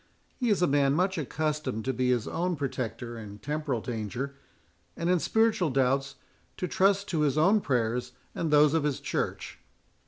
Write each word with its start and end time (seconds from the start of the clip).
He 0.35 0.49
is 0.49 0.63
a 0.63 0.67
man 0.67 0.93
much 0.95 1.19
accustomed 1.19 1.85
to 1.85 1.93
be 1.93 2.09
his 2.09 2.27
own 2.27 2.55
protector 2.55 3.19
in 3.19 3.37
temporal 3.37 3.81
danger, 3.81 4.33
and 4.97 5.11
in 5.11 5.19
spiritual 5.19 5.69
doubts 5.69 6.15
to 6.57 6.67
trust 6.67 7.07
to 7.09 7.19
his 7.19 7.37
own 7.37 7.61
prayers 7.61 8.13
and 8.33 8.49
those 8.49 8.73
of 8.73 8.81
his 8.83 8.99
Church." 8.99 9.59